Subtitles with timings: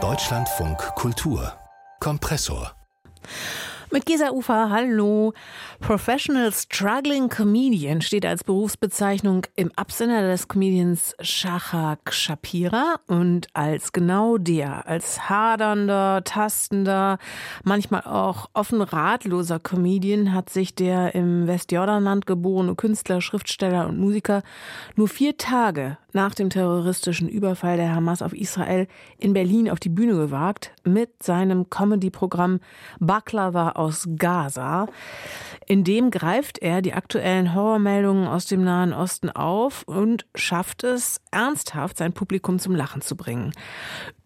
[0.00, 1.52] Deutschlandfunk Kultur
[1.98, 2.72] Kompressor
[3.90, 5.32] mit Gesa Ufer, hallo.
[5.80, 14.36] Professional Struggling Comedian steht als Berufsbezeichnung im Absender des Comedians Shachak Shapira und als genau
[14.36, 17.16] der, als hadernder, tastender,
[17.64, 24.42] manchmal auch offen ratloser Comedian hat sich der im Westjordanland geborene Künstler, Schriftsteller und Musiker
[24.96, 28.86] nur vier Tage nach dem terroristischen Überfall der Hamas auf Israel
[29.18, 32.60] in Berlin auf die Bühne gewagt mit seinem Comedy-Programm
[32.98, 34.86] Baklava aus Gaza.
[35.66, 41.20] In dem greift er die aktuellen Horrormeldungen aus dem Nahen Osten auf und schafft es,
[41.30, 43.52] ernsthaft sein Publikum zum Lachen zu bringen.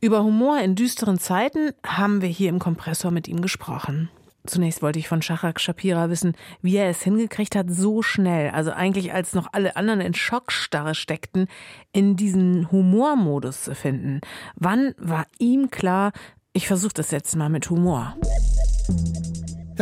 [0.01, 4.09] Über Humor in düsteren Zeiten haben wir hier im Kompressor mit ihm gesprochen.
[4.45, 8.73] Zunächst wollte ich von Shachak Shapira wissen, wie er es hingekriegt hat, so schnell, also
[8.73, 11.47] eigentlich als noch alle anderen in Schockstarre steckten,
[11.93, 14.21] in diesen Humormodus zu finden.
[14.57, 16.13] Wann war ihm klar,
[16.53, 18.17] ich versuche das jetzt mal mit Humor?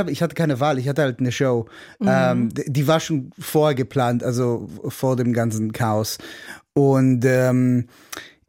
[0.09, 1.67] Ich hatte keine Wahl, ich hatte halt eine Show.
[1.99, 2.09] Mhm.
[2.09, 6.19] Ähm, die war schon vorher geplant, also vor dem ganzen Chaos.
[6.75, 7.89] Und ähm,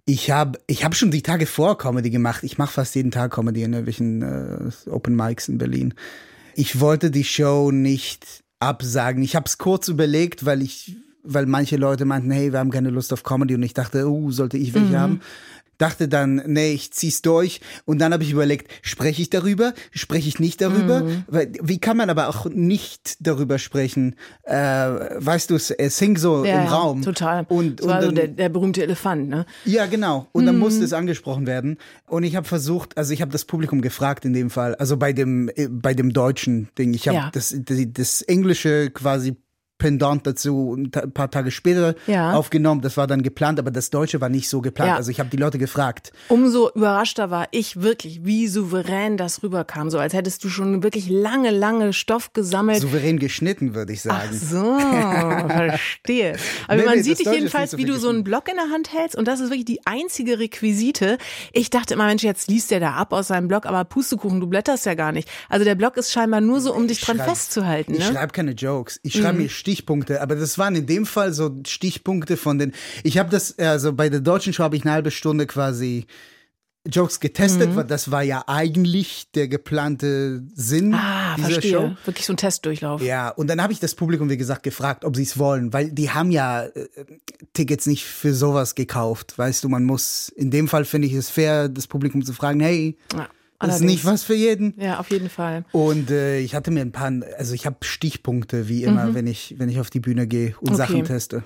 [0.06, 2.44] ich habe ich hab schon die Tage vor Comedy gemacht.
[2.44, 5.94] Ich mache fast jeden Tag Comedy in irgendwelchen äh, Open Mics in Berlin.
[6.56, 9.24] Ich wollte die Show nicht absagen.
[9.24, 12.90] Ich habe es kurz überlegt, weil ich weil manche Leute meinten, hey, wir haben keine
[12.90, 15.00] Lust auf Comedy und ich dachte, uh, sollte ich welche mhm.
[15.00, 15.22] haben
[15.82, 17.62] dachte dann, nee, ich zieh's durch.
[17.86, 21.02] Und dann habe ich überlegt, spreche ich darüber, spreche ich nicht darüber?
[21.02, 21.26] Mhm.
[21.62, 24.16] Wie kann man aber auch nicht darüber sprechen?
[24.44, 27.02] Äh, weißt du, es, hing so ja, im Raum.
[27.02, 27.46] Total.
[27.50, 29.46] Und, und war dann, so der, der berühmte Elefant, ne?
[29.66, 30.28] Ja, genau.
[30.32, 30.62] Und dann mhm.
[30.62, 31.78] musste es angesprochen werden.
[32.08, 35.14] Und ich habe versucht, also ich habe das Publikum gefragt in dem Fall, also bei
[35.14, 36.94] dem äh, bei dem deutschen Ding.
[36.94, 37.30] Ich habe ja.
[37.34, 39.36] das, das das englische quasi
[39.82, 42.34] Pendant dazu ein paar Tage später ja.
[42.34, 42.82] aufgenommen.
[42.82, 44.90] Das war dann geplant, aber das Deutsche war nicht so geplant.
[44.90, 44.96] Ja.
[44.96, 46.14] Also ich habe die Leute gefragt.
[46.28, 49.90] Umso überraschter war ich wirklich, wie souverän das rüberkam.
[49.90, 52.80] So als hättest du schon wirklich lange, lange Stoff gesammelt.
[52.80, 54.30] Souverän geschnitten, würde ich sagen.
[54.30, 54.80] Ach so,
[55.50, 56.38] verstehe.
[56.68, 58.70] Aber nee, man nee, sieht dich jedenfalls, so wie du so einen Block in der
[58.70, 61.18] Hand hältst und das ist wirklich die einzige Requisite.
[61.54, 64.46] Ich dachte immer, Mensch, jetzt liest der da ab aus seinem Blog, aber Pustekuchen, du
[64.46, 65.28] blätterst ja gar nicht.
[65.50, 67.94] Also der Blog ist scheinbar nur so, um dich dran schreib, festzuhalten.
[67.94, 67.98] Ne?
[67.98, 69.00] Ich schreibe keine Jokes.
[69.02, 69.44] Ich schreibe mhm.
[69.44, 72.74] mir Stichpunkte, aber das waren in dem Fall so Stichpunkte von den.
[73.04, 76.06] Ich habe das, also bei der deutschen Show habe ich eine halbe Stunde quasi
[76.86, 77.76] Jokes getestet, mhm.
[77.78, 81.72] weil das war ja eigentlich der geplante Sinn ah, dieser verstehe.
[81.72, 81.92] Show.
[82.06, 83.02] Wirklich so ein Testdurchlauf.
[83.02, 85.92] Ja, und dann habe ich das Publikum, wie gesagt, gefragt, ob sie es wollen, weil
[85.92, 86.88] die haben ja äh,
[87.54, 89.38] Tickets nicht für sowas gekauft.
[89.38, 92.60] Weißt du, man muss, in dem Fall finde ich es fair, das Publikum zu fragen,
[92.60, 93.30] hey, ja.
[93.68, 94.74] Das ist nicht was für jeden.
[94.78, 95.66] Ja, auf jeden Fall.
[95.72, 99.16] Und äh, ich hatte mir ein paar, also ich habe Stichpunkte wie immer, mhm.
[99.16, 100.78] wenn ich wenn ich auf die Bühne gehe und okay.
[100.78, 101.44] Sachen teste.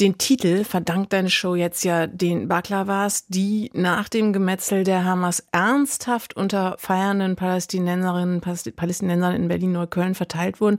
[0.00, 5.44] Den Titel verdankt deine Show jetzt ja den Baklawas, die nach dem Gemetzel der Hamas
[5.52, 10.78] ernsthaft unter feiernden Palästinenserinnen Palästinensern in Berlin-Neukölln verteilt wurden.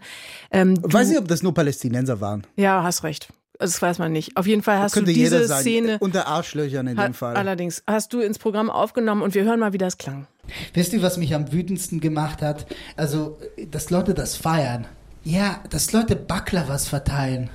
[0.52, 2.46] Ähm, Weiß nicht, ob das nur Palästinenser waren.
[2.56, 3.30] Ja, hast recht.
[3.60, 4.36] Das weiß man nicht.
[4.38, 7.36] Auf jeden Fall hast du diese Szene unter Arschlöchern in dem Fall.
[7.36, 10.28] Allerdings hast du ins Programm aufgenommen und wir hören mal, wie das klang.
[10.74, 12.66] Wisst ihr, was mich am wütendsten gemacht hat?
[12.96, 13.38] Also,
[13.72, 14.86] dass Leute das feiern.
[15.24, 17.50] Ja, dass Leute Backlavas verteilen.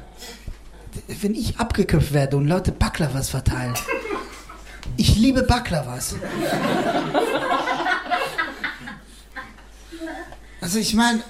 [1.06, 3.74] Wenn ich abgeköpft werde und Leute Backlavas verteilen.
[4.96, 6.16] Ich liebe Backlavas.
[10.60, 11.22] Also ich meine,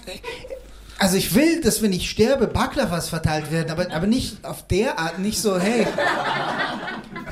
[0.98, 4.98] also ich will, dass wenn ich sterbe, Backlavas verteilt werden, aber, aber nicht auf der
[4.98, 5.86] Art, nicht so, hey,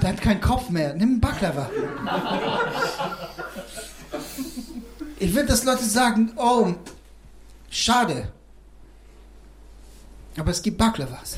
[0.00, 1.68] der hat keinen Kopf mehr, nimm einen Baklava.
[5.20, 6.74] Ich will, dass Leute sagen, oh,
[7.70, 8.28] schade.
[10.36, 11.36] Aber es gibt Baklavas.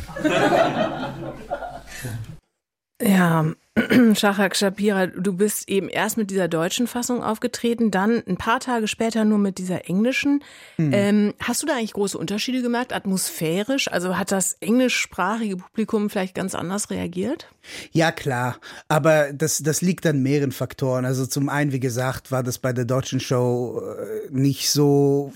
[3.03, 3.47] Ja,
[4.15, 8.89] Shachak Shapira, du bist eben erst mit dieser deutschen Fassung aufgetreten, dann ein paar Tage
[8.89, 10.43] später nur mit dieser englischen.
[10.77, 10.91] Mhm.
[10.93, 13.89] Ähm, hast du da eigentlich große Unterschiede gemerkt, atmosphärisch?
[13.89, 17.49] Also hat das englischsprachige Publikum vielleicht ganz anders reagiert?
[17.93, 18.59] Ja, klar.
[18.89, 21.05] Aber das, das liegt an mehreren Faktoren.
[21.05, 25.33] Also zum einen, wie gesagt, war das bei der deutschen Show äh, nicht so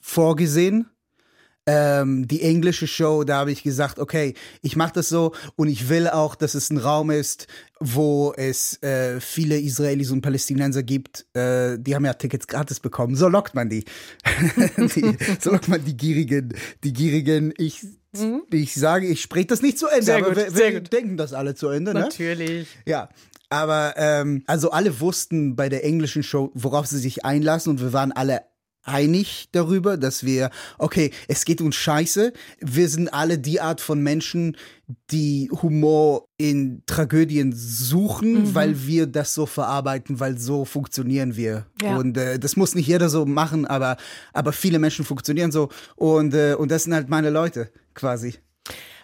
[0.00, 0.86] vorgesehen
[1.66, 5.88] ähm, die englische Show, da habe ich gesagt, okay, ich mache das so und ich
[5.88, 7.48] will auch, dass es ein Raum ist,
[7.80, 11.26] wo es äh, viele Israelis und Palästinenser gibt.
[11.34, 13.16] Äh, die haben ja Tickets gratis bekommen.
[13.16, 13.84] So lockt man die.
[14.76, 16.54] die so lockt man die gierigen,
[16.84, 17.52] die gierigen.
[17.58, 17.82] Ich
[18.12, 18.42] mhm.
[18.52, 21.32] ich sage, ich spreche das nicht zu Ende, sehr aber gut, wir, wir denken das
[21.32, 21.94] alle zu Ende.
[21.94, 22.00] Ne?
[22.00, 22.68] Natürlich.
[22.86, 23.08] Ja.
[23.48, 27.92] Aber ähm, also alle wussten bei der englischen Show, worauf sie sich einlassen und wir
[27.92, 28.42] waren alle
[28.86, 32.32] einig darüber, dass wir, okay, es geht uns scheiße.
[32.60, 34.56] Wir sind alle die Art von Menschen,
[35.10, 38.54] die Humor in Tragödien suchen, mhm.
[38.54, 41.66] weil wir das so verarbeiten, weil so funktionieren wir.
[41.82, 41.96] Ja.
[41.96, 43.96] Und äh, das muss nicht jeder so machen, aber,
[44.32, 45.68] aber viele Menschen funktionieren so.
[45.96, 48.34] Und, äh, und das sind halt meine Leute quasi.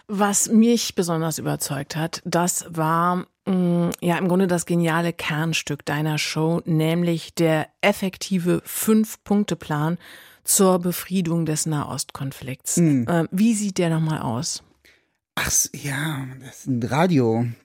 [0.07, 6.17] Was mich besonders überzeugt hat, das war mm, ja im Grunde das geniale Kernstück deiner
[6.17, 9.97] Show, nämlich der effektive Fünf-Punkte-Plan
[10.43, 12.77] zur Befriedung des Nahostkonflikts.
[12.77, 13.27] Mhm.
[13.31, 14.61] Wie sieht der nochmal aus?
[15.35, 16.91] Ach ja, das sind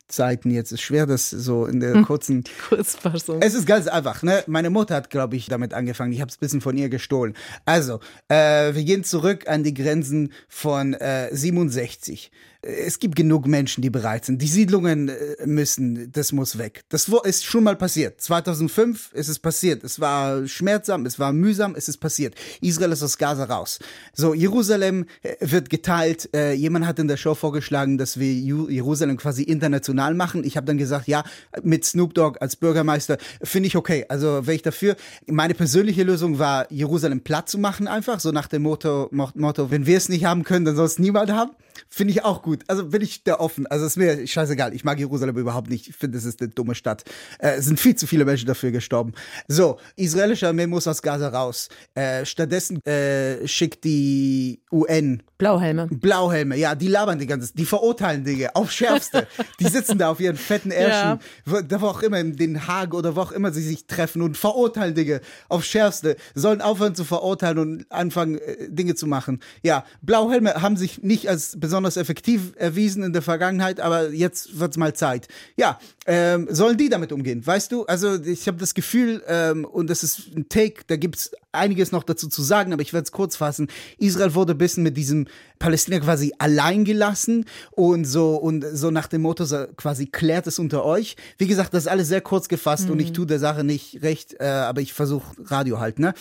[0.09, 0.73] Radiozeiten jetzt.
[0.73, 2.05] Ist schwer, das so in der hm.
[2.05, 3.41] kurzen Kurzfassung.
[3.41, 4.43] Es ist ganz einfach, ne?
[4.47, 6.13] Meine Mutter hat, glaube ich, damit angefangen.
[6.13, 7.35] Ich habe es ein bisschen von ihr gestohlen.
[7.65, 13.83] Also, äh, wir gehen zurück an die Grenzen von äh, 67 es gibt genug Menschen,
[13.83, 14.43] die bereit sind.
[14.43, 16.83] Die Siedlungen äh, müssen, das muss weg.
[16.89, 18.21] Das ist schon mal passiert.
[18.21, 19.85] 2005 ist es passiert.
[19.85, 22.35] Es war schmerzsam, es war mühsam, es ist passiert.
[22.61, 23.79] Israel ist aus Gaza raus.
[24.13, 26.31] So, Jerusalem äh, wird geteilt.
[26.35, 30.45] Äh, jemand hat in der Show vorgeschlagen, dass wir Jerusalem quasi international machen.
[30.45, 31.25] Ich habe dann gesagt, ja,
[31.63, 34.07] mit Snoop Dogg als Bürgermeister finde ich okay.
[34.09, 34.97] Also wäre ich dafür.
[35.27, 38.21] Meine persönliche Lösung war, Jerusalem platt zu machen einfach.
[38.21, 41.31] So nach dem Motto, Motto wenn wir es nicht haben können, dann soll es niemand
[41.33, 41.53] haben.
[41.89, 42.65] Finde ich auch gut.
[42.67, 43.67] Also bin ich da offen.
[43.67, 44.75] Also ist mir scheißegal.
[44.75, 45.89] Ich mag Jerusalem überhaupt nicht.
[45.89, 47.05] Ich finde, es ist eine dumme Stadt.
[47.39, 49.13] Äh, es sind viel zu viele Menschen dafür gestorben.
[49.47, 51.69] So, israelische Armee muss aus Gaza raus.
[51.95, 55.87] Äh, stattdessen äh, schickt die UN Blauhelme.
[55.87, 59.29] Blauhelme, ja, die labern die ganze die verurteilen Dinge auf Schärfste.
[59.61, 61.19] die sitzen da auf ihren fetten Ärschen, ja.
[61.47, 64.37] wo, wo auch immer, in Den Haag oder wo auch immer sie sich treffen und
[64.37, 66.17] verurteilen Dinge auf Schärfste.
[66.35, 69.39] Sollen aufhören zu verurteilen und anfangen, äh, Dinge zu machen.
[69.63, 74.79] Ja, Blauhelme haben sich nicht als besonders effektiv erwiesen in der Vergangenheit, aber jetzt wird's
[74.79, 75.29] mal Zeit.
[75.55, 77.85] Ja, ähm, sollen die damit umgehen, weißt du?
[77.85, 82.05] Also ich habe das Gefühl, ähm, und das ist ein Take, da gibt's einiges noch
[82.05, 83.69] dazu zu sagen, aber ich werde es kurz fassen.
[83.99, 85.27] Israel wurde ein bisschen mit diesem
[85.59, 90.59] Palästina quasi allein gelassen und so und so nach dem Motto so quasi klärt es
[90.59, 91.17] unter euch.
[91.37, 92.93] Wie gesagt, das ist alles sehr kurz gefasst mhm.
[92.93, 93.15] und ich mhm.
[93.15, 96.15] tue der Sache nicht recht, äh, aber ich versuche Radio halt, ne?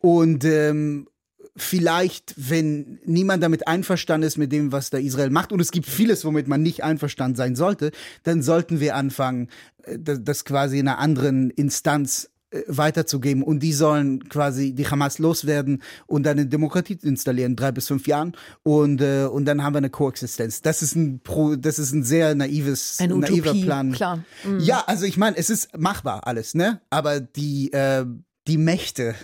[0.00, 1.06] Und ähm,
[1.56, 5.86] vielleicht, wenn niemand damit einverstanden ist mit dem, was da Israel macht, und es gibt
[5.86, 7.90] vieles, womit man nicht einverstanden sein sollte,
[8.22, 9.48] dann sollten wir anfangen,
[9.84, 15.18] äh, das quasi in einer anderen Instanz äh, weiterzugeben und die sollen quasi die Hamas
[15.18, 19.74] loswerden und dann eine Demokratie installieren, drei bis fünf Jahren und äh, und dann haben
[19.74, 20.62] wir eine Koexistenz.
[20.62, 23.92] Das ist ein Pro, das ist ein sehr naives, eine naiver Utopie, Plan.
[23.92, 24.24] Klar.
[24.44, 24.60] Mhm.
[24.60, 26.80] Ja, also ich meine, es ist machbar alles, ne?
[26.88, 28.06] Aber die äh,
[28.46, 29.14] die Mächte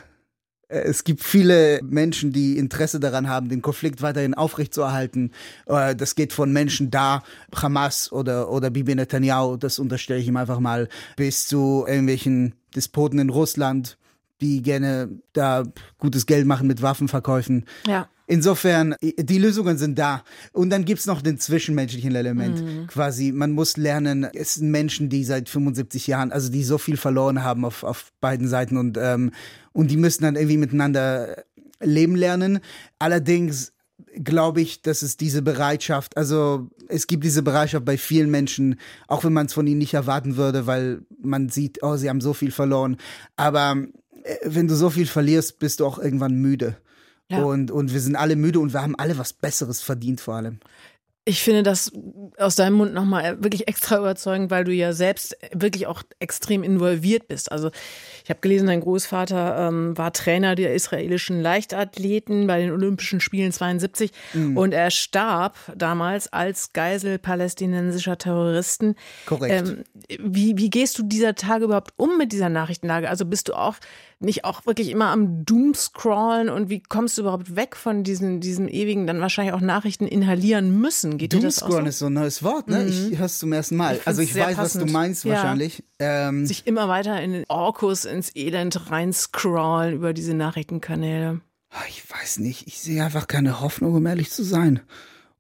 [0.82, 5.32] es gibt viele Menschen, die Interesse daran haben, den Konflikt weiterhin aufrechtzuerhalten.
[5.67, 7.23] Äh, das geht von Menschen da,
[7.55, 13.19] Hamas oder, oder Bibi Netanyahu, das unterstelle ich ihm einfach mal, bis zu irgendwelchen Despoten
[13.19, 13.99] in Russland,
[14.41, 15.65] die gerne da
[15.99, 17.65] gutes Geld machen mit Waffenverkäufen.
[17.87, 18.09] Ja.
[18.26, 20.25] Insofern, die Lösungen sind da.
[20.53, 22.62] Und dann gibt's noch den zwischenmenschlichen Element.
[22.62, 22.87] Mhm.
[22.87, 26.97] Quasi, man muss lernen, es sind Menschen, die seit 75 Jahren, also die so viel
[26.97, 29.31] verloren haben auf, auf beiden Seiten und, ähm,
[29.73, 31.44] und die müssen dann irgendwie miteinander
[31.81, 32.61] leben lernen.
[32.99, 33.73] Allerdings
[34.23, 38.76] glaube ich, dass es diese Bereitschaft, also es gibt diese Bereitschaft bei vielen Menschen,
[39.09, 42.21] auch wenn man es von ihnen nicht erwarten würde, weil man sieht, oh, sie haben
[42.21, 42.97] so viel verloren.
[43.37, 43.76] Aber
[44.25, 46.76] äh, wenn du so viel verlierst, bist du auch irgendwann müde.
[47.38, 47.44] Ja.
[47.44, 50.60] Und, und wir sind alle müde und wir haben alle was Besseres verdient vor allem.
[51.26, 51.90] Ich finde das
[52.36, 57.28] aus deinem Mund nochmal wirklich extra überzeugend, weil du ja selbst wirklich auch extrem involviert
[57.28, 57.50] bist.
[57.50, 57.70] Also
[58.25, 63.52] ich habe gelesen, dein Großvater ähm, war Trainer der israelischen Leichtathleten bei den Olympischen Spielen
[63.52, 64.59] 72 mhm.
[64.59, 68.94] und er starb damals als Geisel palästinensischer Terroristen.
[69.25, 69.66] Korrekt.
[69.66, 69.85] Ähm,
[70.20, 73.09] wie, wie gehst du dieser Tage überhaupt um mit dieser Nachrichtenlage?
[73.09, 73.76] Also bist du auch
[74.25, 78.69] nicht auch wirklich immer am Doomscrollen und wie kommst du überhaupt weg von diesen, diesem
[78.69, 81.19] ewigen, dann wahrscheinlich auch Nachrichten inhalieren müssen?
[81.19, 81.88] Geht Doomscrollen so?
[81.88, 82.81] ist so ein neues Wort, ne?
[82.81, 83.12] Mhm.
[83.12, 83.97] Ich höre es zum ersten Mal.
[83.97, 84.83] Ich also ich weiß, passend.
[84.83, 85.35] was du meinst ja.
[85.35, 85.85] wahrscheinlich.
[85.99, 91.40] Ähm, Sich immer weiter in den Orkus, ins Elend reinscrollen über diese Nachrichtenkanäle.
[91.71, 94.81] Ah, ich weiß nicht, ich sehe einfach keine Hoffnung, um ehrlich zu sein.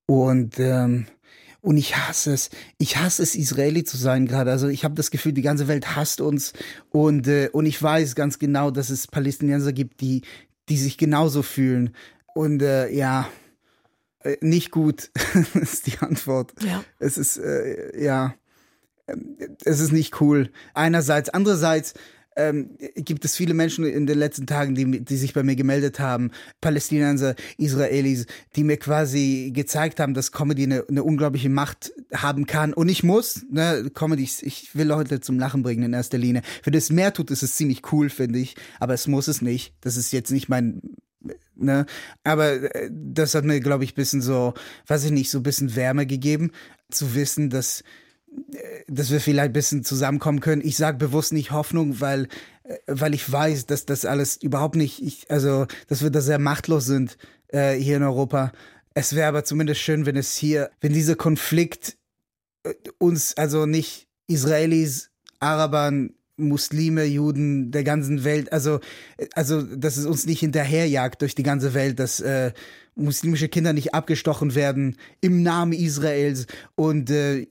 [0.06, 1.06] Und ähm,
[1.64, 2.50] und ich hasse es.
[2.76, 4.50] Ich hasse es, Israeli zu sein gerade.
[4.50, 6.52] Also ich habe das Gefühl, die ganze Welt hasst uns.
[6.90, 10.20] Und, äh, und ich weiß ganz genau, dass es Palästinenser gibt, die,
[10.68, 11.96] die sich genauso fühlen.
[12.34, 13.26] Und äh, ja,
[14.20, 15.10] äh, nicht gut
[15.54, 16.52] ist die Antwort.
[16.62, 16.84] Ja.
[16.98, 18.34] Es ist, äh, ja,
[19.64, 20.50] es ist nicht cool.
[20.74, 21.30] Einerseits.
[21.30, 21.94] Andererseits,
[22.36, 26.00] ähm, gibt es viele Menschen in den letzten Tagen, die, die sich bei mir gemeldet
[26.00, 28.26] haben, Palästinenser, Israelis,
[28.56, 32.72] die mir quasi gezeigt haben, dass Comedy eine, eine unglaubliche Macht haben kann.
[32.72, 36.42] Und ich muss, ne, Comedy, ich will Leute zum Lachen bringen in erster Linie.
[36.62, 38.56] Wenn es mehr tut, ist es ziemlich cool, finde ich.
[38.80, 39.74] Aber es muss es nicht.
[39.80, 40.80] Das ist jetzt nicht mein
[41.56, 41.86] ne?
[42.22, 44.54] Aber äh, das hat mir, glaube ich, bisschen so,
[44.86, 46.50] weiß ich nicht, so bisschen Wärme gegeben,
[46.90, 47.84] zu wissen, dass
[48.88, 50.62] dass wir vielleicht ein bisschen zusammenkommen können.
[50.64, 52.28] Ich sage bewusst nicht Hoffnung, weil,
[52.64, 56.38] äh, weil ich weiß, dass das alles überhaupt nicht, ich, also, dass wir da sehr
[56.38, 57.16] machtlos sind
[57.48, 58.52] äh, hier in Europa.
[58.94, 61.96] Es wäre aber zumindest schön, wenn es hier, wenn dieser Konflikt
[62.64, 65.10] äh, uns, also nicht Israelis,
[65.40, 68.80] Arabern, Muslime, Juden der ganzen Welt, also,
[69.16, 72.52] äh, also, dass es uns nicht hinterherjagt durch die ganze Welt, dass äh,
[72.96, 77.46] muslimische Kinder nicht abgestochen werden im Namen Israels und äh,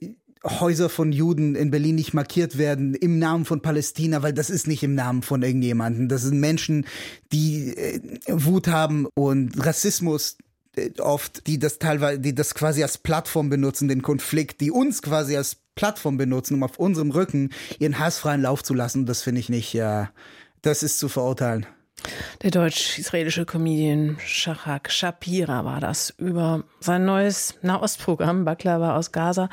[0.45, 4.67] Häuser von Juden in Berlin nicht markiert werden im Namen von Palästina, weil das ist
[4.67, 6.09] nicht im Namen von irgendjemandem.
[6.09, 6.85] Das sind Menschen,
[7.31, 10.37] die äh, Wut haben und Rassismus
[10.75, 15.01] äh, oft, die das teilweise, die das quasi als Plattform benutzen, den Konflikt, die uns
[15.01, 19.05] quasi als Plattform benutzen, um auf unserem Rücken ihren hassfreien Lauf zu lassen.
[19.05, 20.11] Das finde ich nicht, ja,
[20.61, 21.65] das ist zu verurteilen.
[22.43, 29.47] Der deutsch-israelische Comedian Shahak Shapira war das über sein neues Nahostprogramm Baklava aus Gaza.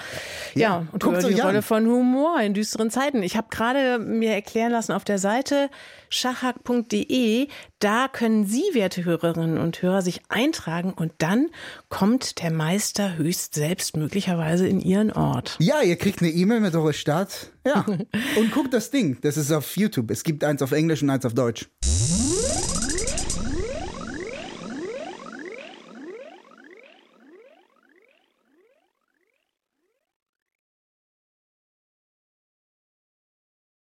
[0.56, 3.22] Ja, ja und über die Rolle von Humor in düsteren Zeiten.
[3.22, 5.70] Ich habe gerade mir erklären lassen auf der Seite
[6.08, 7.46] shahak.de,
[7.78, 11.46] da können Sie, werte Hörerinnen und Hörer, sich eintragen und dann
[11.90, 15.54] kommt der Meister höchst selbst möglicherweise in Ihren Ort.
[15.60, 17.52] Ja, ihr kriegt eine E-Mail mit eurer Stadt.
[17.64, 17.86] Ja.
[18.36, 19.18] und guckt das Ding.
[19.20, 20.10] Das ist auf YouTube.
[20.10, 21.68] Es gibt eins auf Englisch und eins auf Deutsch.